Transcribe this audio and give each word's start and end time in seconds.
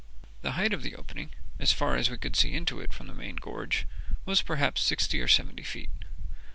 The 0.41 0.53
height 0.53 0.73
of 0.73 0.81
the 0.81 0.95
opening, 0.95 1.29
is 1.59 1.73
far 1.73 1.95
as 1.95 2.09
we 2.09 2.17
could 2.17 2.35
see 2.35 2.53
into 2.55 2.79
it 2.81 2.91
from 2.91 3.05
the 3.05 3.13
main 3.13 3.35
gorge, 3.35 3.85
was 4.25 4.41
perhaps 4.41 4.81
sixty 4.81 5.21
or 5.21 5.27
seventy 5.27 5.61
feet. 5.61 5.91